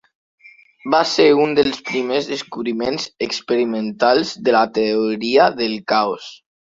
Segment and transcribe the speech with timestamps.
[0.93, 6.27] Va ser un dels primers descobriments experimentals de la Teoria del caos.